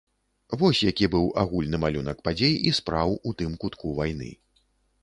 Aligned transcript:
Вось 0.61 0.79
які 0.91 1.09
быў 1.15 1.29
агульны 1.43 1.81
малюнак 1.85 2.25
падзей 2.29 2.59
і 2.71 2.75
спраў 2.79 3.15
у 3.29 3.39
тым 3.43 3.51
кутку 3.67 3.97
вайны. 4.03 4.37